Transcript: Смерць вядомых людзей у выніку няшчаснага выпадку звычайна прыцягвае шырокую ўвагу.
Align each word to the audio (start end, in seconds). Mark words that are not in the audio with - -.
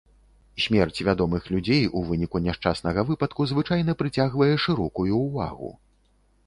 Смерць 0.63 1.01
вядомых 1.07 1.43
людзей 1.55 1.83
у 1.99 2.03
выніку 2.09 2.41
няшчаснага 2.47 3.05
выпадку 3.11 3.41
звычайна 3.53 3.91
прыцягвае 4.01 4.53
шырокую 4.67 5.11
ўвагу. 5.25 5.71